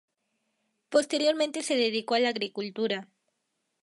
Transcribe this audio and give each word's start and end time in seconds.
Posteriormente 0.89 1.61
se 1.61 1.75
dedicó 1.75 2.15
a 2.15 2.19
la 2.19 2.29
agricultura. 2.29 3.07